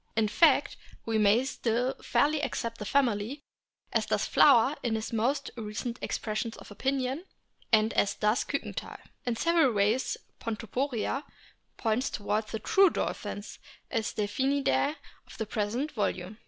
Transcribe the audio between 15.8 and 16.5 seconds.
volume.